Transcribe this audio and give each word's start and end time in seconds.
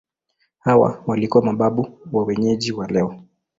Hawa 0.59 1.03
walikuwa 1.07 1.45
mababu 1.45 1.99
wa 2.11 2.23
wenyeji 2.23 2.71
wa 2.71 2.87
leo. 2.87 3.19